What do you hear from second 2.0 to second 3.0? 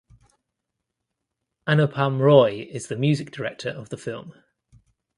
Roy is the